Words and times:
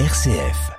RCF. 0.00 0.72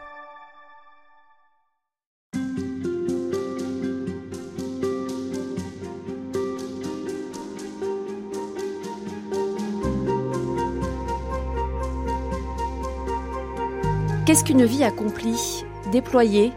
Qu'est-ce 14.25 14.43
qu'une 14.43 14.65
vie 14.65 14.83
accomplie, 14.83 15.63
déployée, 15.93 16.51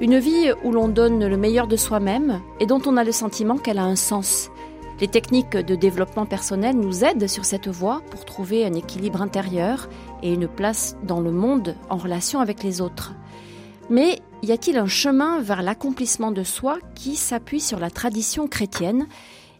une 0.00 0.20
vie 0.20 0.52
où 0.62 0.70
l'on 0.70 0.86
donne 0.86 1.26
le 1.26 1.36
meilleur 1.36 1.66
de 1.66 1.74
soi-même 1.74 2.40
et 2.60 2.66
dont 2.66 2.80
on 2.86 2.96
a 2.96 3.02
le 3.02 3.10
sentiment 3.10 3.58
qu'elle 3.58 3.78
a 3.78 3.84
un 3.84 3.96
sens? 3.96 4.52
Les 5.00 5.08
techniques 5.08 5.56
de 5.56 5.74
développement 5.74 6.24
personnel 6.24 6.76
nous 6.76 7.02
aident 7.02 7.26
sur 7.26 7.44
cette 7.44 7.66
voie 7.66 8.00
pour 8.10 8.24
trouver 8.24 8.64
un 8.64 8.74
équilibre 8.74 9.22
intérieur 9.22 9.88
et 10.22 10.32
une 10.32 10.46
place 10.46 10.96
dans 11.02 11.20
le 11.20 11.32
monde 11.32 11.74
en 11.90 11.96
relation 11.96 12.38
avec 12.38 12.62
les 12.62 12.80
autres. 12.80 13.12
Mais 13.90 14.20
y 14.42 14.52
a-t-il 14.52 14.78
un 14.78 14.86
chemin 14.86 15.40
vers 15.40 15.62
l'accomplissement 15.62 16.30
de 16.30 16.44
soi 16.44 16.78
qui 16.94 17.16
s'appuie 17.16 17.60
sur 17.60 17.80
la 17.80 17.90
tradition 17.90 18.46
chrétienne 18.46 19.08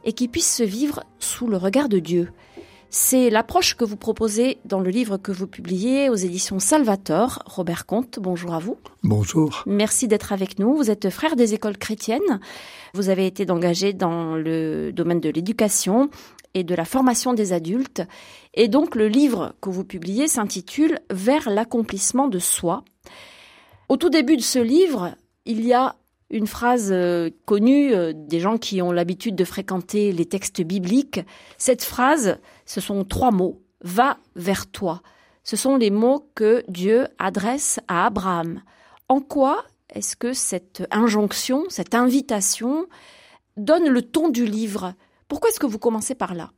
et 0.05 0.12
qui 0.12 0.28
puisse 0.28 0.55
se 0.55 0.62
vivre 0.62 1.02
sous 1.19 1.48
le 1.48 1.56
regard 1.56 1.89
de 1.89 1.98
Dieu? 1.98 2.30
C'est 2.95 3.29
l'approche 3.29 3.75
que 3.75 3.84
vous 3.84 3.97
proposez 3.97 4.59
dans 4.65 4.79
le 4.79 4.89
livre 4.89 5.16
que 5.16 5.33
vous 5.33 5.48
publiez 5.48 6.09
aux 6.11 6.15
éditions 6.15 6.61
Salvator. 6.61 7.43
Robert 7.45 7.87
Comte, 7.87 8.20
bonjour 8.20 8.55
à 8.55 8.61
vous. 8.61 8.79
Bonjour. 9.03 9.65
Merci 9.67 10.07
d'être 10.07 10.33
avec 10.33 10.61
nous. 10.61 10.77
Vous 10.77 10.93
êtes 10.93 11.11
frère 11.11 11.34
des 11.34 11.55
écoles 11.55 11.77
chrétiennes. 11.77 12.39
Vous 12.93 13.09
avez 13.09 13.27
été 13.27 13.51
engagé 13.51 13.95
dans 13.95 14.37
le 14.37 14.93
domaine 14.93 15.19
de 15.19 15.29
l'éducation 15.29 16.09
et 16.55 16.62
de 16.62 16.73
la 16.77 16.84
formation 16.84 17.34
des 17.34 17.53
adultes. 17.53 18.03
Et 18.55 18.69
donc 18.69 18.95
le 18.95 19.09
livre 19.09 19.56
que 19.61 19.70
vous 19.70 19.83
publiez 19.83 20.29
s'intitule 20.29 21.01
Vers 21.11 21.51
l'accomplissement 21.51 22.29
de 22.29 22.39
soi. 22.39 22.84
Au 23.89 23.97
tout 23.97 24.09
début 24.09 24.37
de 24.37 24.42
ce 24.42 24.61
livre, 24.61 25.17
il 25.47 25.67
y 25.67 25.73
a 25.73 25.97
une 26.30 26.47
phrase 26.47 26.91
euh, 26.92 27.30
connue 27.44 27.94
euh, 27.94 28.12
des 28.14 28.41
gens 28.41 28.58
qui 28.58 28.83
ont 28.83 28.92
l'habitude 28.92 29.36
de 29.36 29.44
fréquenter 29.44 30.12
les 30.12 30.27
textes 30.27 30.62
bibliques. 30.62 31.20
Cette 31.58 31.84
phrase, 31.84 32.39
ce 32.67 32.80
sont 32.80 33.05
trois 33.05 33.30
mots. 33.30 33.62
Va 33.83 34.19
vers 34.34 34.67
toi. 34.70 35.02
Ce 35.42 35.56
sont 35.56 35.77
les 35.77 35.91
mots 35.91 36.30
que 36.34 36.64
Dieu 36.69 37.06
adresse 37.19 37.78
à 37.86 38.06
Abraham. 38.06 38.62
En 39.08 39.20
quoi 39.20 39.64
est-ce 39.95 40.17
que 40.17 40.33
cette 40.33 40.84
injonction, 40.91 41.64
cette 41.69 41.95
invitation 41.95 42.86
donne 43.56 43.89
le 43.89 44.02
ton 44.02 44.30
du 44.30 44.47
livre? 44.47 44.95
Pourquoi 45.28 45.50
est-ce 45.50 45.61
que 45.61 45.67
vous 45.67 45.78
commencez 45.78 46.14
par 46.14 46.34
là? 46.34 46.50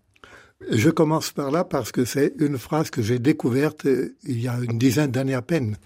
Je 0.70 0.88
commence 0.88 1.32
par 1.32 1.50
là 1.50 1.64
parce 1.64 1.92
que 1.92 2.04
c'est 2.04 2.32
une 2.38 2.56
phrase 2.56 2.90
que 2.90 3.02
j'ai 3.02 3.18
découverte 3.18 3.84
euh, 3.86 4.16
il 4.24 4.40
y 4.40 4.48
a 4.48 4.56
une 4.58 4.78
dizaine 4.78 5.10
d'années 5.10 5.34
à 5.34 5.42
peine. 5.42 5.76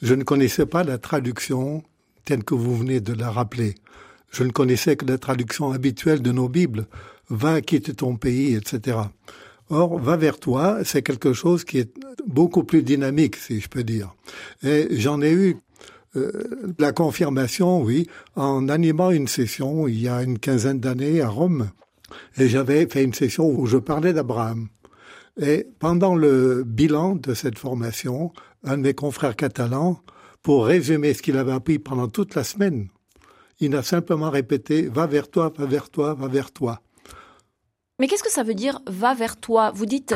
Je 0.00 0.14
ne 0.14 0.22
connaissais 0.22 0.66
pas 0.66 0.84
la 0.84 0.98
traduction 0.98 1.82
telle 2.26 2.44
que 2.44 2.54
vous 2.54 2.76
venez 2.76 3.00
de 3.00 3.14
la 3.14 3.30
rappeler. 3.30 3.76
Je 4.30 4.42
ne 4.44 4.50
connaissais 4.50 4.96
que 4.96 5.06
la 5.06 5.16
traduction 5.16 5.72
habituelle 5.72 6.20
de 6.20 6.32
nos 6.32 6.50
Bibles. 6.50 6.86
Va, 7.30 7.62
quitte 7.62 7.96
ton 7.96 8.16
pays, 8.16 8.54
etc. 8.54 8.98
Or, 9.70 9.98
va 9.98 10.16
vers 10.16 10.38
toi, 10.38 10.80
c'est 10.84 11.02
quelque 11.02 11.32
chose 11.32 11.64
qui 11.64 11.78
est 11.78 11.90
beaucoup 12.26 12.64
plus 12.64 12.82
dynamique, 12.82 13.36
si 13.36 13.60
je 13.60 13.68
peux 13.68 13.82
dire. 13.82 14.14
Et 14.62 14.88
j'en 14.90 15.22
ai 15.22 15.32
eu 15.32 15.56
euh, 16.16 16.74
la 16.78 16.92
confirmation, 16.92 17.82
oui, 17.82 18.08
en 18.36 18.68
animant 18.68 19.10
une 19.10 19.28
session 19.28 19.88
il 19.88 20.00
y 20.00 20.08
a 20.08 20.22
une 20.22 20.38
quinzaine 20.38 20.80
d'années 20.80 21.20
à 21.20 21.28
Rome. 21.28 21.70
Et 22.38 22.48
j'avais 22.48 22.86
fait 22.86 23.04
une 23.04 23.14
session 23.14 23.48
où 23.48 23.66
je 23.66 23.78
parlais 23.78 24.12
d'Abraham. 24.12 24.68
Et 25.40 25.66
pendant 25.78 26.14
le 26.14 26.64
bilan 26.64 27.16
de 27.16 27.34
cette 27.34 27.58
formation, 27.58 28.32
un 28.64 28.78
de 28.78 28.82
mes 28.82 28.94
confrères 28.94 29.36
catalans 29.36 30.00
pour 30.46 30.66
résumer 30.66 31.12
ce 31.12 31.22
qu'il 31.22 31.38
avait 31.38 31.50
appris 31.50 31.80
pendant 31.80 32.06
toute 32.06 32.36
la 32.36 32.44
semaine, 32.44 32.86
il 33.58 33.74
a 33.74 33.82
simplement 33.82 34.30
répété⁇ 34.30 34.82
Va 34.88 35.08
vers 35.08 35.28
toi, 35.28 35.52
va 35.56 35.66
vers 35.66 35.90
toi, 35.90 36.14
va 36.14 36.28
vers 36.28 36.52
toi⁇ 36.52 36.80
mais 37.98 38.06
qu'est-ce 38.06 38.22
que 38.22 38.30
ça 38.30 38.44
veut 38.44 38.54
dire 38.54 38.78
va 38.86 39.12
vers 39.14 39.38
toi? 39.38 39.72
Vous 39.74 39.86
dites, 39.86 40.14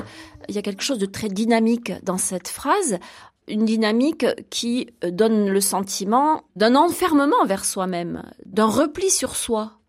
il 0.48 0.54
y 0.54 0.58
a 0.58 0.62
quelque 0.62 0.84
chose 0.84 0.98
de 0.98 1.06
très 1.06 1.28
dynamique 1.28 1.92
dans 2.04 2.18
cette 2.18 2.46
phrase, 2.46 3.00
une 3.48 3.64
dynamique 3.64 4.24
qui 4.50 4.90
donne 5.02 5.48
le 5.48 5.60
sentiment 5.60 6.44
d'un 6.54 6.76
enfermement 6.76 7.44
vers 7.46 7.64
soi-même, 7.64 8.22
d'un 8.46 8.68
repli 8.68 9.10
sur 9.10 9.34
soi. 9.34 9.80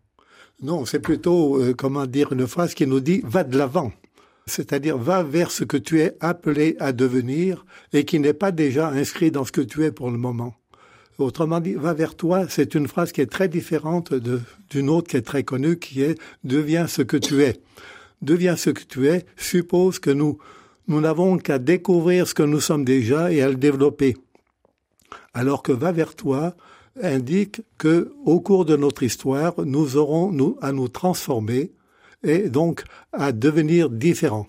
Non, 0.63 0.85
c'est 0.85 1.01
plutôt, 1.01 1.61
euh, 1.61 1.75
comment 1.75 2.07
dire, 2.07 2.33
une 2.33 2.47
phrase 2.47 2.73
qui 2.73 2.87
nous 2.87 3.01
dit 3.01 3.21
va 3.25 3.43
de 3.43 3.57
l'avant 3.57 3.91
c'est-à-dire 4.51 4.97
va 4.97 5.23
vers 5.23 5.49
ce 5.49 5.63
que 5.63 5.77
tu 5.77 6.01
es 6.01 6.15
appelé 6.19 6.75
à 6.79 6.91
devenir 6.91 7.65
et 7.93 8.05
qui 8.05 8.19
n'est 8.19 8.33
pas 8.33 8.51
déjà 8.51 8.89
inscrit 8.89 9.31
dans 9.31 9.45
ce 9.45 9.51
que 9.51 9.61
tu 9.61 9.83
es 9.85 9.91
pour 9.91 10.11
le 10.11 10.17
moment. 10.17 10.53
Autrement 11.17 11.59
dit, 11.59 11.73
va 11.73 11.93
vers 11.93 12.15
toi, 12.15 12.45
c'est 12.49 12.75
une 12.75 12.87
phrase 12.87 13.11
qui 13.11 13.21
est 13.21 13.31
très 13.31 13.47
différente 13.47 14.13
d'une 14.13 14.89
autre 14.89 15.07
qui 15.09 15.17
est 15.17 15.21
très 15.21 15.43
connue, 15.43 15.77
qui 15.77 16.01
est 16.01 16.19
deviens 16.43 16.87
ce 16.87 17.01
que 17.01 17.17
tu 17.17 17.43
es. 17.43 17.61
Deviens 18.21 18.55
ce 18.55 18.71
que 18.71 18.83
tu 18.83 19.07
es 19.07 19.25
suppose 19.37 19.99
que 19.99 20.11
nous, 20.11 20.37
nous 20.87 20.99
n'avons 20.99 21.37
qu'à 21.37 21.59
découvrir 21.59 22.27
ce 22.27 22.33
que 22.33 22.43
nous 22.43 22.59
sommes 22.59 22.85
déjà 22.85 23.31
et 23.31 23.41
à 23.41 23.49
le 23.49 23.55
développer. 23.55 24.17
Alors 25.33 25.63
que 25.63 25.71
va 25.71 25.91
vers 25.91 26.15
toi 26.15 26.55
indique 27.01 27.61
que, 27.77 28.13
au 28.25 28.41
cours 28.41 28.65
de 28.65 28.75
notre 28.75 29.03
histoire, 29.03 29.53
nous 29.63 29.97
aurons 29.97 30.57
à 30.61 30.71
nous 30.71 30.87
transformer, 30.87 31.71
et 32.23 32.49
donc 32.49 32.83
à 33.13 33.31
devenir 33.31 33.89
différent. 33.89 34.47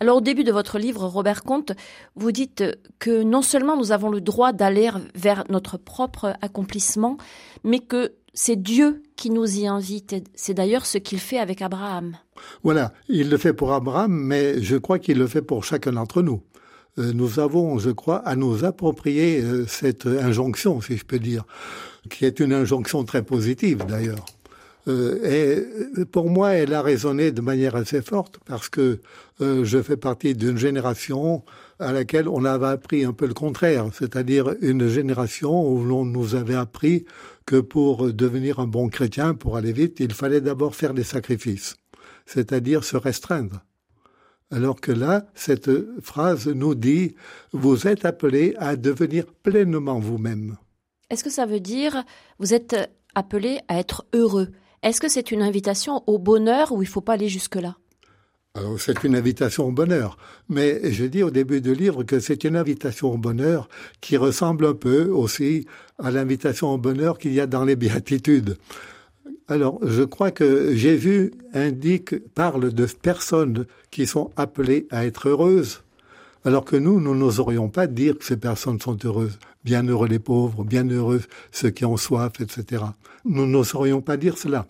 Alors 0.00 0.16
au 0.16 0.20
début 0.20 0.44
de 0.44 0.52
votre 0.52 0.78
livre, 0.78 1.06
Robert 1.06 1.44
Comte, 1.44 1.72
vous 2.16 2.32
dites 2.32 2.64
que 2.98 3.22
non 3.22 3.42
seulement 3.42 3.76
nous 3.76 3.92
avons 3.92 4.10
le 4.10 4.20
droit 4.20 4.52
d'aller 4.52 4.90
vers 5.14 5.44
notre 5.48 5.76
propre 5.76 6.34
accomplissement, 6.42 7.18
mais 7.62 7.78
que 7.78 8.14
c'est 8.34 8.60
Dieu 8.60 9.02
qui 9.16 9.30
nous 9.30 9.60
y 9.60 9.66
invite. 9.66 10.16
C'est 10.34 10.54
d'ailleurs 10.54 10.86
ce 10.86 10.98
qu'il 10.98 11.20
fait 11.20 11.38
avec 11.38 11.62
Abraham. 11.62 12.16
Voilà, 12.64 12.92
il 13.08 13.30
le 13.30 13.36
fait 13.36 13.52
pour 13.52 13.72
Abraham, 13.72 14.12
mais 14.12 14.60
je 14.62 14.76
crois 14.76 14.98
qu'il 14.98 15.18
le 15.18 15.26
fait 15.26 15.42
pour 15.42 15.64
chacun 15.64 15.92
d'entre 15.92 16.22
nous. 16.22 16.42
Euh, 16.98 17.12
nous 17.14 17.38
avons, 17.38 17.78
je 17.78 17.90
crois, 17.90 18.16
à 18.26 18.36
nous 18.36 18.64
approprier 18.64 19.40
euh, 19.40 19.66
cette 19.66 20.06
injonction, 20.06 20.80
si 20.80 20.96
je 20.96 21.04
peux 21.04 21.18
dire, 21.18 21.44
qui 22.10 22.24
est 22.24 22.40
une 22.40 22.52
injonction 22.52 23.04
très 23.04 23.22
positive 23.22 23.84
d'ailleurs. 23.86 24.24
Euh, 24.88 25.94
euh, 25.98 26.04
pour 26.06 26.28
moi, 26.28 26.54
elle 26.54 26.74
a 26.74 26.82
résonné 26.82 27.30
de 27.30 27.40
manière 27.40 27.76
assez 27.76 28.02
forte 28.02 28.38
parce 28.44 28.68
que 28.68 29.00
euh, 29.40 29.64
je 29.64 29.80
fais 29.80 29.96
partie 29.96 30.34
d'une 30.34 30.58
génération 30.58 31.44
à 31.78 31.92
laquelle 31.92 32.28
on 32.28 32.44
avait 32.44 32.66
appris 32.66 33.04
un 33.04 33.12
peu 33.12 33.26
le 33.26 33.34
contraire, 33.34 33.86
c'est-à-dire 33.92 34.54
une 34.60 34.88
génération 34.88 35.68
où 35.68 35.84
l'on 35.84 36.04
nous 36.04 36.34
avait 36.34 36.56
appris 36.56 37.04
que 37.46 37.56
pour 37.56 38.12
devenir 38.12 38.58
un 38.58 38.66
bon 38.66 38.88
chrétien, 38.88 39.34
pour 39.34 39.56
aller 39.56 39.72
vite, 39.72 39.98
il 40.00 40.12
fallait 40.12 40.40
d'abord 40.40 40.74
faire 40.74 40.94
des 40.94 41.04
sacrifices, 41.04 41.76
c'est-à-dire 42.26 42.84
se 42.84 42.96
restreindre. 42.96 43.64
Alors 44.50 44.80
que 44.80 44.92
là, 44.92 45.26
cette 45.34 45.70
phrase 46.02 46.46
nous 46.46 46.74
dit, 46.74 47.14
vous 47.52 47.86
êtes 47.86 48.04
appelé 48.04 48.54
à 48.58 48.76
devenir 48.76 49.24
pleinement 49.42 49.98
vous-même. 49.98 50.56
Est-ce 51.08 51.24
que 51.24 51.30
ça 51.30 51.46
veut 51.46 51.60
dire, 51.60 52.04
vous 52.38 52.52
êtes 52.52 52.76
appelé 53.14 53.60
à 53.68 53.78
être 53.78 54.04
heureux? 54.12 54.48
Est-ce 54.82 55.00
que 55.00 55.08
c'est 55.08 55.30
une 55.30 55.42
invitation 55.42 56.02
au 56.06 56.18
bonheur 56.18 56.72
ou 56.72 56.82
il 56.82 56.88
faut 56.88 57.00
pas 57.00 57.14
aller 57.14 57.28
jusque-là? 57.28 57.76
Alors, 58.54 58.78
c'est 58.78 59.02
une 59.04 59.16
invitation 59.16 59.66
au 59.68 59.72
bonheur. 59.72 60.18
Mais 60.50 60.92
je 60.92 61.06
dis 61.06 61.22
au 61.22 61.30
début 61.30 61.62
du 61.62 61.74
livre 61.74 62.04
que 62.04 62.20
c'est 62.20 62.44
une 62.44 62.56
invitation 62.56 63.12
au 63.12 63.16
bonheur 63.16 63.68
qui 64.02 64.18
ressemble 64.18 64.66
un 64.66 64.74
peu 64.74 65.06
aussi 65.06 65.66
à 65.98 66.10
l'invitation 66.10 66.74
au 66.74 66.78
bonheur 66.78 67.18
qu'il 67.18 67.32
y 67.32 67.40
a 67.40 67.46
dans 67.46 67.64
les 67.64 67.76
béatitudes. 67.76 68.58
Alors, 69.48 69.78
je 69.82 70.02
crois 70.02 70.30
que 70.30 70.74
Jésus 70.74 71.32
indique, 71.54 72.16
parle 72.34 72.72
de 72.72 72.84
personnes 72.84 73.66
qui 73.90 74.06
sont 74.06 74.30
appelées 74.36 74.86
à 74.90 75.06
être 75.06 75.28
heureuses, 75.28 75.82
alors 76.44 76.64
que 76.64 76.76
nous, 76.76 77.00
nous 77.00 77.14
n'oserions 77.14 77.68
pas 77.68 77.86
dire 77.86 78.18
que 78.18 78.24
ces 78.24 78.36
personnes 78.36 78.80
sont 78.80 78.98
heureuses. 79.04 79.38
Bienheureux 79.64 80.08
les 80.08 80.18
pauvres, 80.18 80.64
bienheureux 80.64 81.22
ceux 81.52 81.70
qui 81.70 81.84
ont 81.84 81.96
soif, 81.96 82.32
etc. 82.40 82.84
Nous 83.24 83.46
n'oserions 83.46 84.02
pas 84.02 84.16
dire 84.16 84.36
cela. 84.36 84.66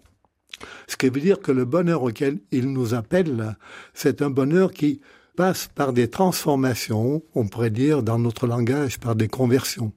Ce 0.86 0.96
qui 0.96 1.08
veut 1.08 1.20
dire 1.20 1.40
que 1.40 1.52
le 1.52 1.64
bonheur 1.64 2.02
auquel 2.02 2.38
il 2.50 2.72
nous 2.72 2.94
appelle, 2.94 3.56
c'est 3.94 4.22
un 4.22 4.30
bonheur 4.30 4.72
qui 4.72 5.00
passe 5.36 5.68
par 5.74 5.92
des 5.92 6.08
transformations, 6.08 7.22
on 7.34 7.46
pourrait 7.46 7.70
dire 7.70 8.02
dans 8.02 8.18
notre 8.18 8.46
langage, 8.46 8.98
par 8.98 9.14
des 9.14 9.28
conversions. 9.28 9.92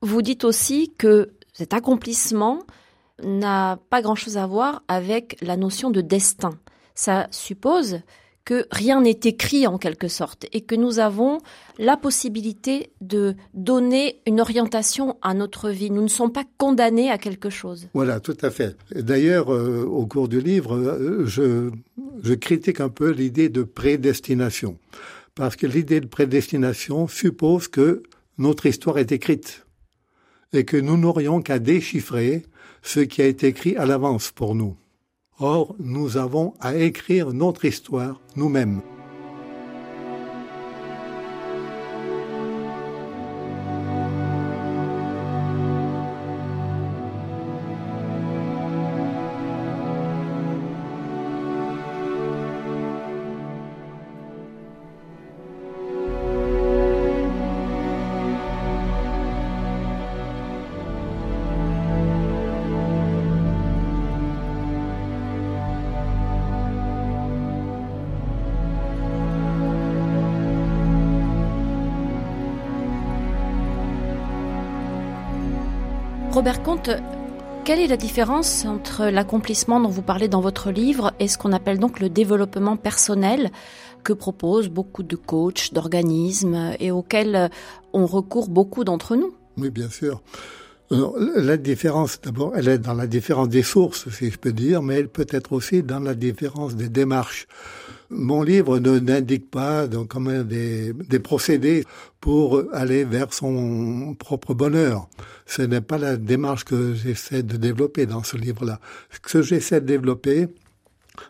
Vous 0.00 0.22
dites 0.22 0.44
aussi 0.44 0.92
que 0.96 1.32
cet 1.52 1.74
accomplissement 1.74 2.60
n'a 3.22 3.78
pas 3.90 4.02
grand-chose 4.02 4.36
à 4.36 4.46
voir 4.46 4.82
avec 4.88 5.36
la 5.40 5.56
notion 5.56 5.90
de 5.90 6.00
destin. 6.00 6.58
Ça 6.94 7.28
suppose 7.30 8.00
que 8.46 8.64
rien 8.70 9.02
n'est 9.02 9.20
écrit 9.24 9.66
en 9.66 9.76
quelque 9.76 10.06
sorte 10.08 10.46
et 10.52 10.62
que 10.62 10.76
nous 10.76 11.00
avons 11.00 11.38
la 11.78 11.96
possibilité 11.96 12.90
de 13.00 13.34
donner 13.54 14.20
une 14.24 14.40
orientation 14.40 15.18
à 15.20 15.34
notre 15.34 15.68
vie. 15.68 15.90
Nous 15.90 16.00
ne 16.00 16.08
sommes 16.08 16.32
pas 16.32 16.44
condamnés 16.56 17.10
à 17.10 17.18
quelque 17.18 17.50
chose. 17.50 17.88
Voilà, 17.92 18.20
tout 18.20 18.36
à 18.40 18.50
fait. 18.50 18.76
D'ailleurs, 18.94 19.52
euh, 19.52 19.84
au 19.84 20.06
cours 20.06 20.28
du 20.28 20.40
livre, 20.40 20.76
euh, 20.76 21.26
je, 21.26 21.70
je 22.22 22.34
critique 22.34 22.80
un 22.80 22.88
peu 22.88 23.10
l'idée 23.10 23.48
de 23.48 23.64
prédestination. 23.64 24.78
Parce 25.34 25.56
que 25.56 25.66
l'idée 25.66 26.00
de 26.00 26.06
prédestination 26.06 27.08
suppose 27.08 27.66
que 27.66 28.04
notre 28.38 28.66
histoire 28.66 28.98
est 28.98 29.10
écrite 29.10 29.66
et 30.52 30.64
que 30.64 30.76
nous 30.76 30.96
n'aurions 30.96 31.42
qu'à 31.42 31.58
déchiffrer 31.58 32.44
ce 32.82 33.00
qui 33.00 33.22
a 33.22 33.26
été 33.26 33.48
écrit 33.48 33.76
à 33.76 33.86
l'avance 33.86 34.30
pour 34.30 34.54
nous. 34.54 34.76
Or, 35.38 35.74
nous 35.78 36.16
avons 36.16 36.54
à 36.60 36.76
écrire 36.76 37.32
notre 37.34 37.66
histoire 37.66 38.20
nous-mêmes. 38.36 38.80
Robert 76.36 76.62
Comte, 76.62 76.90
quelle 77.64 77.80
est 77.80 77.86
la 77.86 77.96
différence 77.96 78.66
entre 78.66 79.06
l'accomplissement 79.06 79.80
dont 79.80 79.88
vous 79.88 80.02
parlez 80.02 80.28
dans 80.28 80.42
votre 80.42 80.70
livre 80.70 81.14
et 81.18 81.28
ce 81.28 81.38
qu'on 81.38 81.50
appelle 81.50 81.78
donc 81.78 81.98
le 81.98 82.10
développement 82.10 82.76
personnel 82.76 83.50
que 84.04 84.12
proposent 84.12 84.68
beaucoup 84.68 85.02
de 85.02 85.16
coachs, 85.16 85.72
d'organismes 85.72 86.74
et 86.78 86.90
auxquels 86.90 87.48
on 87.94 88.04
recourt 88.04 88.50
beaucoup 88.50 88.84
d'entre 88.84 89.16
nous? 89.16 89.32
Oui, 89.56 89.70
bien 89.70 89.88
sûr. 89.88 90.20
La 90.90 91.56
différence, 91.56 92.20
d'abord, 92.20 92.52
elle 92.56 92.68
est 92.68 92.78
dans 92.78 92.94
la 92.94 93.06
différence 93.06 93.48
des 93.48 93.62
sources, 93.62 94.08
si 94.10 94.30
je 94.30 94.38
peux 94.38 94.52
dire, 94.52 94.82
mais 94.82 94.94
elle 94.94 95.08
peut 95.08 95.26
être 95.30 95.52
aussi 95.52 95.82
dans 95.82 95.98
la 95.98 96.14
différence 96.14 96.76
des 96.76 96.88
démarches. 96.88 97.48
Mon 98.08 98.42
livre 98.42 98.78
ne 98.78 99.00
n'indique 99.00 99.50
pas 99.50 99.88
donc 99.88 100.08
comme 100.08 100.44
des, 100.44 100.92
des 100.92 101.18
procédés 101.18 101.84
pour 102.20 102.62
aller 102.72 103.04
vers 103.04 103.32
son 103.32 104.14
propre 104.16 104.54
bonheur. 104.54 105.08
Ce 105.44 105.62
n'est 105.62 105.80
pas 105.80 105.98
la 105.98 106.16
démarche 106.16 106.64
que 106.64 106.94
j'essaie 106.94 107.42
de 107.42 107.56
développer 107.56 108.06
dans 108.06 108.22
ce 108.22 108.36
livre-là. 108.36 108.78
Ce 109.10 109.18
que 109.18 109.42
j'essaie 109.42 109.80
de 109.80 109.86
développer, 109.86 110.46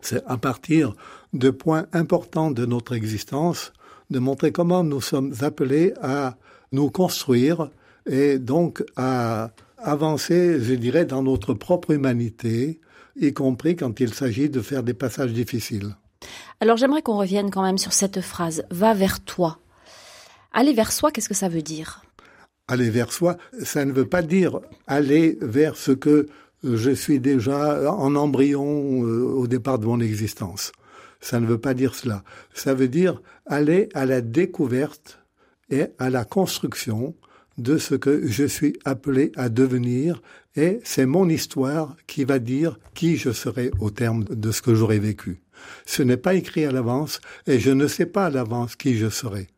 c'est 0.02 0.22
à 0.26 0.36
partir 0.36 0.94
de 1.32 1.48
points 1.48 1.86
importants 1.94 2.50
de 2.50 2.66
notre 2.66 2.94
existence, 2.94 3.72
de 4.10 4.18
montrer 4.18 4.52
comment 4.52 4.84
nous 4.84 5.00
sommes 5.00 5.32
appelés 5.40 5.94
à 6.02 6.36
nous 6.72 6.90
construire 6.90 7.70
et 8.06 8.38
donc 8.38 8.84
à 8.96 9.50
avancer, 9.78 10.60
je 10.60 10.74
dirais, 10.74 11.04
dans 11.04 11.22
notre 11.22 11.54
propre 11.54 11.92
humanité, 11.92 12.80
y 13.16 13.32
compris 13.32 13.76
quand 13.76 14.00
il 14.00 14.12
s'agit 14.14 14.48
de 14.48 14.60
faire 14.60 14.82
des 14.82 14.94
passages 14.94 15.32
difficiles. 15.32 15.96
Alors 16.60 16.76
j'aimerais 16.76 17.02
qu'on 17.02 17.18
revienne 17.18 17.50
quand 17.50 17.62
même 17.62 17.78
sur 17.78 17.92
cette 17.92 18.20
phrase 18.20 18.64
va 18.70 18.94
vers 18.94 19.20
toi. 19.20 19.58
Aller 20.52 20.72
vers 20.72 20.92
soi, 20.92 21.10
qu'est-ce 21.10 21.28
que 21.28 21.34
ça 21.34 21.48
veut 21.48 21.62
dire? 21.62 22.02
Aller 22.68 22.90
vers 22.90 23.12
soi, 23.12 23.36
ça 23.62 23.84
ne 23.84 23.92
veut 23.92 24.08
pas 24.08 24.22
dire 24.22 24.60
aller 24.86 25.38
vers 25.40 25.76
ce 25.76 25.92
que 25.92 26.28
je 26.64 26.90
suis 26.90 27.20
déjà 27.20 27.92
en 27.92 28.16
embryon 28.16 29.04
euh, 29.04 29.22
au 29.22 29.46
départ 29.46 29.78
de 29.78 29.86
mon 29.86 30.00
existence. 30.00 30.72
Ça 31.20 31.38
ne 31.40 31.46
veut 31.46 31.58
pas 31.58 31.74
dire 31.74 31.94
cela. 31.94 32.24
Ça 32.54 32.74
veut 32.74 32.88
dire 32.88 33.20
aller 33.46 33.88
à 33.94 34.06
la 34.06 34.20
découverte 34.20 35.20
et 35.70 35.86
à 35.98 36.10
la 36.10 36.24
construction 36.24 37.14
de 37.58 37.78
ce 37.78 37.94
que 37.94 38.26
je 38.26 38.44
suis 38.44 38.78
appelé 38.84 39.32
à 39.36 39.48
devenir 39.48 40.22
et 40.56 40.80
c'est 40.84 41.06
mon 41.06 41.28
histoire 41.28 41.96
qui 42.06 42.24
va 42.24 42.38
dire 42.38 42.78
qui 42.94 43.16
je 43.16 43.30
serai 43.30 43.70
au 43.80 43.90
terme 43.90 44.24
de 44.24 44.50
ce 44.52 44.62
que 44.62 44.74
j'aurai 44.74 44.98
vécu. 44.98 45.42
Ce 45.84 46.02
n'est 46.02 46.16
pas 46.16 46.34
écrit 46.34 46.64
à 46.64 46.72
l'avance 46.72 47.20
et 47.46 47.58
je 47.58 47.70
ne 47.70 47.86
sais 47.86 48.06
pas 48.06 48.26
à 48.26 48.30
l'avance 48.30 48.76
qui 48.76 48.96
je 48.96 49.08
serai. 49.08 49.48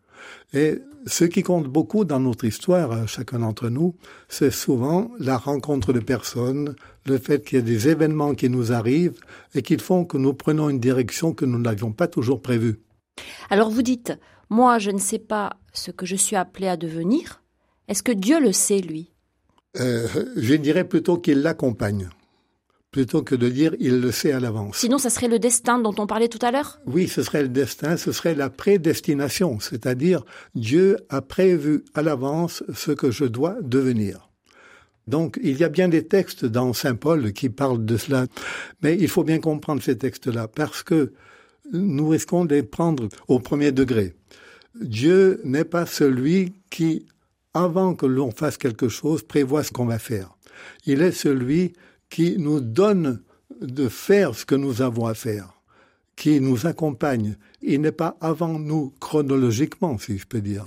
Et 0.52 0.78
ce 1.06 1.24
qui 1.24 1.42
compte 1.42 1.66
beaucoup 1.66 2.04
dans 2.04 2.20
notre 2.20 2.44
histoire, 2.44 3.06
chacun 3.08 3.38
d'entre 3.38 3.68
nous, 3.68 3.94
c'est 4.28 4.50
souvent 4.50 5.10
la 5.18 5.38
rencontre 5.38 5.92
de 5.92 6.00
personnes, 6.00 6.74
le 7.06 7.18
fait 7.18 7.44
qu'il 7.44 7.56
y 7.56 7.60
ait 7.60 7.62
des 7.62 7.88
événements 7.88 8.34
qui 8.34 8.48
nous 8.48 8.72
arrivent 8.72 9.18
et 9.54 9.62
qui 9.62 9.78
font 9.78 10.04
que 10.04 10.18
nous 10.18 10.34
prenons 10.34 10.68
une 10.68 10.80
direction 10.80 11.32
que 11.32 11.44
nous 11.44 11.58
n'avions 11.58 11.92
pas 11.92 12.08
toujours 12.08 12.42
prévue. 12.42 12.80
Alors 13.50 13.70
vous 13.70 13.82
dites, 13.82 14.12
moi 14.50 14.78
je 14.78 14.90
ne 14.90 14.98
sais 14.98 15.18
pas 15.18 15.56
ce 15.72 15.90
que 15.90 16.06
je 16.06 16.16
suis 16.16 16.36
appelé 16.36 16.68
à 16.68 16.76
devenir. 16.76 17.42
Est-ce 17.88 18.02
que 18.02 18.12
Dieu 18.12 18.40
le 18.40 18.52
sait, 18.52 18.80
lui? 18.80 19.10
Euh, 19.80 20.06
Je 20.36 20.54
dirais 20.54 20.84
plutôt 20.84 21.18
qu'il 21.18 21.40
l'accompagne 21.42 22.08
plutôt 22.90 23.22
que 23.22 23.34
de 23.34 23.48
dire 23.48 23.74
il 23.80 24.00
le 24.00 24.10
sait 24.12 24.32
à 24.32 24.40
l'avance. 24.40 24.78
Sinon, 24.78 24.98
ça 24.98 25.10
serait 25.10 25.28
le 25.28 25.38
destin 25.38 25.78
dont 25.78 25.94
on 25.98 26.06
parlait 26.06 26.28
tout 26.28 26.44
à 26.44 26.50
l'heure? 26.50 26.80
Oui, 26.86 27.06
ce 27.08 27.22
serait 27.22 27.42
le 27.42 27.48
destin, 27.48 27.96
ce 27.96 28.12
serait 28.12 28.34
la 28.34 28.50
prédestination, 28.50 29.60
c'est-à-dire 29.60 30.24
Dieu 30.54 30.96
a 31.08 31.20
prévu 31.20 31.84
à 31.94 32.02
l'avance 32.02 32.64
ce 32.74 32.92
que 32.92 33.10
je 33.10 33.24
dois 33.24 33.56
devenir. 33.62 34.30
Donc, 35.06 35.38
il 35.42 35.58
y 35.58 35.64
a 35.64 35.68
bien 35.68 35.88
des 35.88 36.06
textes 36.06 36.44
dans 36.44 36.72
Saint 36.72 36.94
Paul 36.94 37.32
qui 37.32 37.48
parlent 37.48 37.84
de 37.84 37.96
cela, 37.96 38.26
mais 38.82 38.96
il 38.98 39.08
faut 39.08 39.24
bien 39.24 39.38
comprendre 39.38 39.82
ces 39.82 39.96
textes-là, 39.96 40.48
parce 40.48 40.82
que 40.82 41.12
nous 41.72 42.08
risquons 42.08 42.44
de 42.44 42.54
les 42.54 42.62
prendre 42.62 43.08
au 43.26 43.38
premier 43.38 43.72
degré. 43.72 44.14
Dieu 44.80 45.40
n'est 45.44 45.64
pas 45.64 45.86
celui 45.86 46.52
qui, 46.70 47.06
avant 47.58 47.94
que 47.94 48.06
l'on 48.06 48.30
fasse 48.30 48.56
quelque 48.56 48.88
chose, 48.88 49.22
prévoit 49.22 49.64
ce 49.64 49.72
qu'on 49.72 49.86
va 49.86 49.98
faire. 49.98 50.36
Il 50.86 51.02
est 51.02 51.12
celui 51.12 51.72
qui 52.08 52.36
nous 52.38 52.60
donne 52.60 53.20
de 53.60 53.88
faire 53.88 54.34
ce 54.34 54.44
que 54.44 54.54
nous 54.54 54.80
avons 54.82 55.06
à 55.06 55.14
faire, 55.14 55.60
qui 56.16 56.40
nous 56.40 56.66
accompagne. 56.66 57.36
Il 57.60 57.80
n'est 57.80 57.92
pas 57.92 58.16
avant 58.20 58.58
nous 58.58 58.94
chronologiquement, 59.00 59.98
si 59.98 60.18
je 60.18 60.26
peux 60.26 60.40
dire. 60.40 60.64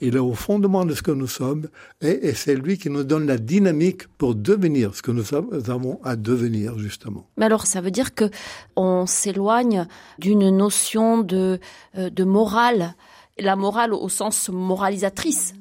Il 0.00 0.14
est 0.14 0.20
au 0.20 0.34
fondement 0.34 0.84
de 0.84 0.94
ce 0.94 1.02
que 1.02 1.10
nous 1.10 1.26
sommes 1.26 1.68
et, 2.00 2.32
c'est 2.34 2.54
lui 2.54 2.78
qui 2.78 2.88
nous 2.88 3.02
donne 3.02 3.26
la 3.26 3.36
dynamique 3.36 4.06
pour 4.16 4.36
devenir 4.36 4.94
ce 4.94 5.02
que 5.02 5.10
nous 5.10 5.34
avons 5.34 5.98
à 6.04 6.14
devenir 6.14 6.78
justement. 6.78 7.26
Mais 7.36 7.46
alors 7.46 7.66
ça 7.66 7.80
veut 7.80 7.90
dire 7.90 8.14
que 8.14 8.30
on 8.76 9.06
s'éloigne 9.06 9.88
d'une 10.20 10.56
notion 10.56 11.18
de, 11.18 11.58
euh, 11.96 12.10
de 12.10 12.22
morale, 12.22 12.94
la 13.40 13.56
morale 13.56 13.92
au 13.92 14.08
sens 14.08 14.50
moralisatrice. 14.50 15.54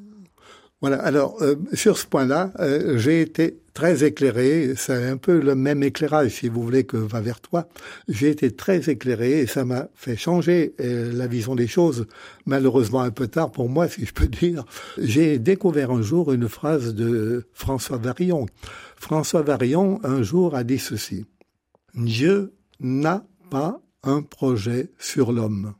Voilà. 0.81 0.97
Alors 1.01 1.41
euh, 1.41 1.55
sur 1.73 1.97
ce 1.97 2.05
point-là, 2.05 2.51
euh, 2.59 2.97
j'ai 2.97 3.21
été 3.21 3.59
très 3.73 4.03
éclairé. 4.03 4.73
C'est 4.75 5.07
un 5.07 5.17
peu 5.17 5.39
le 5.39 5.55
même 5.55 5.81
éclairage, 5.81 6.31
si 6.31 6.49
vous 6.49 6.61
voulez, 6.61 6.83
que 6.83 6.97
va 6.97 7.19
vers 7.19 7.41
toi. 7.41 7.67
J'ai 8.07 8.29
été 8.29 8.51
très 8.51 8.89
éclairé 8.89 9.41
et 9.41 9.47
ça 9.47 9.65
m'a 9.65 9.87
fait 9.95 10.15
changer 10.15 10.75
euh, 10.79 11.11
la 11.13 11.25
vision 11.25 11.55
des 11.55 11.67
choses. 11.67 12.05
Malheureusement 12.45 13.01
un 13.01 13.11
peu 13.11 13.27
tard 13.27 13.51
pour 13.51 13.69
moi, 13.69 13.87
si 13.87 14.05
je 14.05 14.13
peux 14.13 14.27
dire. 14.27 14.65
J'ai 14.99 15.39
découvert 15.39 15.89
un 15.91 16.03
jour 16.03 16.31
une 16.31 16.47
phrase 16.47 16.93
de 16.93 17.47
François 17.53 17.97
Varillon. 17.97 18.45
François 18.97 19.41
Varillon 19.41 19.99
un 20.03 20.21
jour 20.21 20.55
a 20.55 20.63
dit 20.63 20.79
ceci. 20.79 21.25
Dieu 21.95 22.53
n'a 22.79 23.25
pas 23.49 23.81
un 24.03 24.21
projet 24.21 24.91
sur 24.99 25.31
l'homme 25.31 25.73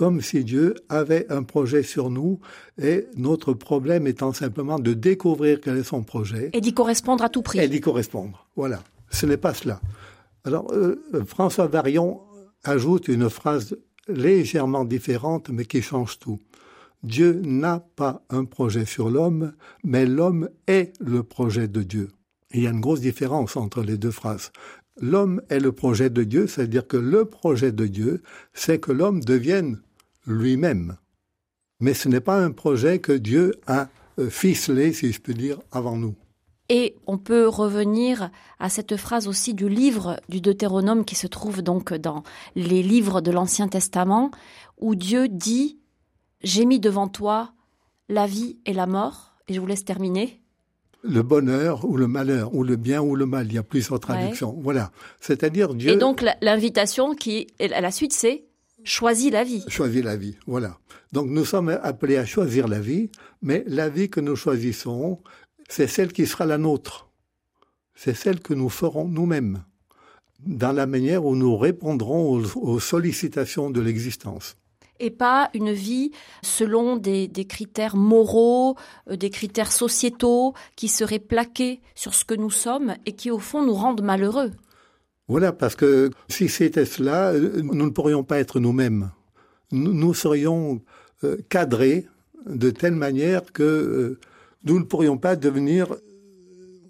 comme 0.00 0.22
si 0.22 0.44
Dieu 0.44 0.76
avait 0.88 1.30
un 1.30 1.42
projet 1.42 1.82
sur 1.82 2.08
nous 2.08 2.40
et 2.80 3.06
notre 3.18 3.52
problème 3.52 4.06
étant 4.06 4.32
simplement 4.32 4.78
de 4.78 4.94
découvrir 4.94 5.60
quel 5.60 5.76
est 5.76 5.82
son 5.82 6.04
projet. 6.04 6.48
Et 6.54 6.62
d'y 6.62 6.72
correspondre 6.72 7.22
à 7.22 7.28
tout 7.28 7.42
prix. 7.42 7.58
Et 7.58 7.68
d'y 7.68 7.82
correspondre. 7.82 8.46
Voilà. 8.56 8.82
Ce 9.10 9.26
n'est 9.26 9.36
pas 9.36 9.52
cela. 9.52 9.78
Alors, 10.44 10.72
euh, 10.72 11.04
François 11.26 11.66
Varion 11.66 12.22
ajoute 12.64 13.08
une 13.08 13.28
phrase 13.28 13.76
légèrement 14.08 14.86
différente, 14.86 15.50
mais 15.50 15.66
qui 15.66 15.82
change 15.82 16.18
tout. 16.18 16.38
Dieu 17.02 17.38
n'a 17.44 17.84
pas 17.94 18.22
un 18.30 18.46
projet 18.46 18.86
sur 18.86 19.10
l'homme, 19.10 19.52
mais 19.84 20.06
l'homme 20.06 20.48
est 20.66 20.94
le 20.98 21.22
projet 21.24 21.68
de 21.68 21.82
Dieu. 21.82 22.08
il 22.54 22.62
y 22.62 22.66
a 22.66 22.70
une 22.70 22.80
grosse 22.80 23.02
différence 23.02 23.54
entre 23.54 23.82
les 23.82 23.98
deux 23.98 24.12
phrases. 24.12 24.50
L'homme 24.98 25.42
est 25.50 25.60
le 25.60 25.72
projet 25.72 26.08
de 26.08 26.24
Dieu, 26.24 26.46
c'est-à-dire 26.46 26.86
que 26.86 26.96
le 26.96 27.26
projet 27.26 27.70
de 27.70 27.86
Dieu, 27.86 28.22
c'est 28.54 28.80
que 28.80 28.92
l'homme 28.92 29.20
devienne 29.20 29.78
lui-même. 30.26 30.96
Mais 31.80 31.94
ce 31.94 32.08
n'est 32.08 32.20
pas 32.20 32.38
un 32.38 32.50
projet 32.50 32.98
que 32.98 33.12
Dieu 33.12 33.54
a 33.66 33.88
euh, 34.18 34.28
ficelé, 34.28 34.92
si 34.92 35.12
je 35.12 35.20
peux 35.20 35.34
dire, 35.34 35.58
avant 35.72 35.96
nous. 35.96 36.14
Et 36.68 36.94
on 37.06 37.18
peut 37.18 37.48
revenir 37.48 38.30
à 38.60 38.68
cette 38.68 38.96
phrase 38.96 39.26
aussi 39.26 39.54
du 39.54 39.68
livre 39.68 40.20
du 40.28 40.40
Deutéronome 40.40 41.04
qui 41.04 41.16
se 41.16 41.26
trouve 41.26 41.62
donc 41.62 41.92
dans 41.92 42.22
les 42.54 42.82
livres 42.82 43.20
de 43.20 43.32
l'Ancien 43.32 43.66
Testament, 43.66 44.30
où 44.78 44.94
Dieu 44.94 45.26
dit 45.26 45.78
J'ai 46.42 46.64
mis 46.66 46.78
devant 46.78 47.08
toi 47.08 47.52
la 48.08 48.26
vie 48.26 48.58
et 48.66 48.72
la 48.72 48.86
mort. 48.86 49.34
Et 49.48 49.54
je 49.54 49.60
vous 49.60 49.66
laisse 49.66 49.84
terminer. 49.84 50.40
Le 51.02 51.22
bonheur 51.22 51.84
ou 51.86 51.96
le 51.96 52.06
malheur, 52.06 52.54
ou 52.54 52.62
le 52.62 52.76
bien 52.76 53.00
ou 53.00 53.16
le 53.16 53.26
mal, 53.26 53.46
il 53.46 53.54
y 53.54 53.58
a 53.58 53.64
plusieurs 53.64 53.98
traductions. 53.98 54.56
Voilà. 54.60 54.92
C'est-à-dire 55.20 55.74
Dieu. 55.74 55.90
Et 55.90 55.96
donc 55.96 56.24
l'invitation 56.40 57.14
qui, 57.14 57.48
à 57.58 57.80
la 57.80 57.90
suite, 57.90 58.12
c'est 58.12 58.44
choisit 58.84 59.32
la 59.32 59.44
vie. 59.44 59.64
Choisit 59.68 60.04
la 60.04 60.16
vie, 60.16 60.36
voilà. 60.46 60.78
Donc 61.12 61.28
nous 61.28 61.44
sommes 61.44 61.68
appelés 61.82 62.16
à 62.16 62.24
choisir 62.24 62.68
la 62.68 62.80
vie, 62.80 63.10
mais 63.42 63.64
la 63.66 63.88
vie 63.88 64.10
que 64.10 64.20
nous 64.20 64.36
choisissons, 64.36 65.20
c'est 65.68 65.86
celle 65.86 66.12
qui 66.12 66.26
sera 66.26 66.46
la 66.46 66.58
nôtre. 66.58 67.08
C'est 67.94 68.14
celle 68.14 68.40
que 68.40 68.54
nous 68.54 68.70
ferons 68.70 69.06
nous-mêmes, 69.06 69.64
dans 70.40 70.72
la 70.72 70.86
manière 70.86 71.24
où 71.24 71.36
nous 71.36 71.56
répondrons 71.56 72.38
aux, 72.38 72.56
aux 72.56 72.80
sollicitations 72.80 73.70
de 73.70 73.80
l'existence 73.80 74.56
et 75.00 75.10
pas 75.10 75.50
une 75.54 75.72
vie 75.72 76.12
selon 76.42 76.96
des, 76.96 77.26
des, 77.26 77.46
critères 77.46 77.96
moraux, 77.96 78.76
euh, 79.10 79.16
des 79.16 79.30
critères 79.30 79.72
sociétaux 79.72 80.54
qui 80.76 80.88
seraient 80.88 81.18
plaqués 81.18 81.80
sur 81.94 82.14
ce 82.14 82.24
que 82.24 82.34
nous 82.34 82.50
sommes 82.50 82.94
et 83.06 83.12
qui 83.12 83.30
au 83.30 83.38
fond 83.38 83.64
nous 83.64 83.74
rendent 83.74 84.02
malheureux. 84.02 84.52
Voilà, 85.30 85.52
parce 85.52 85.76
que 85.76 86.10
si 86.28 86.48
c'était 86.48 86.84
cela, 86.84 87.28
euh, 87.28 87.62
nous 87.62 87.86
ne 87.86 87.90
pourrions 87.90 88.24
pas 88.24 88.40
être 88.40 88.58
nous-mêmes. 88.58 89.12
Nous, 89.70 89.92
nous, 89.92 90.12
serions 90.12 90.82
euh, 91.22 91.36
cadrés 91.48 92.08
de 92.46 92.70
telle 92.70 92.96
manière 92.96 93.52
que 93.52 93.62
euh, 93.62 94.18
nous 94.64 94.80
ne 94.80 94.84
pourrions 94.84 95.18
pas 95.18 95.36
devenir 95.36 95.94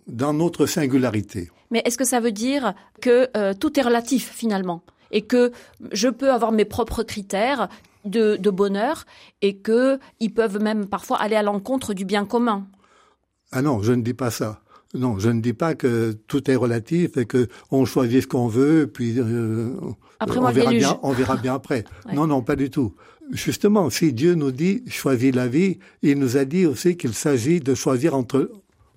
dans 0.07 0.33
notre 0.33 0.65
singularité. 0.65 1.51
Mais 1.71 1.83
est-ce 1.85 1.99
que 1.99 2.07
ça 2.07 2.19
veut 2.19 2.33
dire 2.33 2.73
que 3.03 3.29
euh, 3.37 3.53
tout 3.53 3.79
est 3.79 3.83
relatif 3.83 4.33
finalement? 4.35 4.83
Et 5.11 5.21
que 5.21 5.53
je 5.93 6.09
peux 6.09 6.33
avoir 6.33 6.51
mes 6.51 6.65
propres 6.65 7.03
critères 7.03 7.69
de, 8.07 8.37
de 8.37 8.51
bonheur 8.51 9.05
et 9.43 9.59
que 9.59 9.99
ils 10.19 10.33
peuvent 10.33 10.63
même 10.63 10.87
parfois 10.87 11.19
aller 11.19 11.37
à 11.37 11.43
l'encontre 11.43 11.93
du 11.93 12.07
bien 12.07 12.25
commun? 12.25 12.67
Ah 13.53 13.61
non, 13.61 13.83
je 13.83 13.93
ne 13.93 14.01
dis 14.01 14.15
pas 14.15 14.31
ça. 14.31 14.63
Non, 14.95 15.19
je 15.19 15.31
ne 15.31 15.41
dis 15.41 15.53
pas 15.53 15.75
que 15.75 16.13
tout 16.27 16.51
est 16.51 16.57
relatif 16.57 17.17
et 17.17 17.25
que 17.25 17.49
on 17.71 17.85
choisit 17.85 18.23
ce 18.23 18.27
qu'on 18.27 18.49
veut, 18.49 18.91
puis 18.93 19.15
euh, 19.19 19.71
après, 20.19 20.39
on, 20.39 20.43
moi, 20.43 20.53
verra 20.53 20.71
bien, 20.71 20.99
on 21.03 21.13
verra 21.13 21.37
bien 21.37 21.55
après. 21.55 21.85
Ouais. 22.07 22.15
Non, 22.15 22.27
non, 22.27 22.43
pas 22.43 22.57
du 22.57 22.71
tout. 22.71 22.95
Justement, 23.31 23.91
si 23.91 24.13
Dieu 24.13 24.35
nous 24.35 24.51
dit 24.51 24.83
choisis 24.89 25.35
la 25.35 25.47
vie, 25.47 25.79
il 26.03 26.19
nous 26.19 26.37
a 26.37 26.45
dit 26.45 26.67
aussi 26.67 26.97
qu'il 26.97 27.15
s'agit 27.15 27.61
de 27.61 27.75
choisir 27.75 28.15
entre 28.15 28.51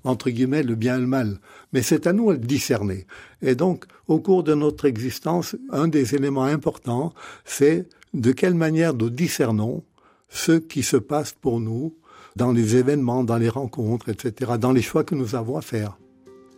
entre 0.03 0.29
guillemets 0.29 0.63
le 0.63 0.75
bien 0.75 0.97
et 0.97 1.01
le 1.01 1.07
mal. 1.07 1.39
Mais 1.71 1.81
c'est 1.81 2.07
à 2.07 2.13
nous 2.13 2.31
de 2.33 2.37
discerner. 2.37 3.05
Et 3.41 3.55
donc, 3.55 3.85
au 4.07 4.19
cours 4.19 4.43
de 4.43 4.53
notre 4.53 4.85
existence, 4.85 5.55
un 5.69 5.87
des 5.87 6.15
éléments 6.15 6.43
importants, 6.43 7.13
c'est 7.45 7.87
de 8.13 8.31
quelle 8.31 8.55
manière 8.55 8.93
nous 8.93 9.09
discernons 9.09 9.83
ce 10.29 10.53
qui 10.53 10.83
se 10.83 10.97
passe 10.97 11.33
pour 11.33 11.59
nous 11.59 11.95
dans 12.35 12.51
les 12.51 12.75
événements, 12.75 13.23
dans 13.23 13.37
les 13.37 13.49
rencontres, 13.49 14.09
etc., 14.09 14.53
dans 14.59 14.71
les 14.71 14.81
choix 14.81 15.03
que 15.03 15.15
nous 15.15 15.35
avons 15.35 15.57
à 15.57 15.61
faire. 15.61 15.97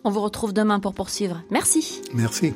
On 0.03 0.11
vous 0.11 0.21
retrouve 0.21 0.53
demain 0.53 0.79
pour 0.79 0.93
poursuivre. 0.93 1.41
Merci. 1.49 2.01
Merci. 2.13 2.53